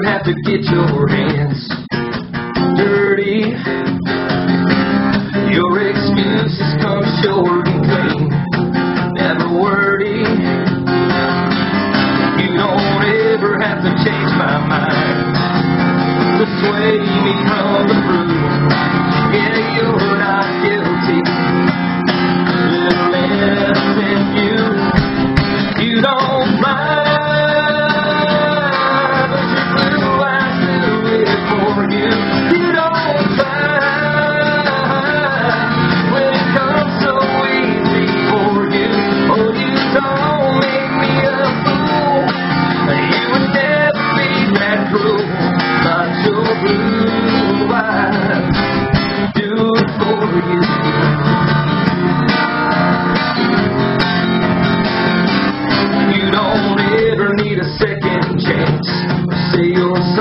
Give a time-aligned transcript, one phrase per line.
[0.00, 1.68] get your hands
[2.76, 3.52] dirty.
[5.52, 8.28] Your excuses come short and clean,
[9.14, 10.24] never wordy.
[12.40, 15.36] You don't ever have to change my mind
[16.38, 17.91] to sway me from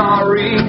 [0.00, 0.59] sorry.